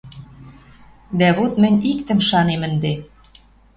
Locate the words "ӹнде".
2.67-2.93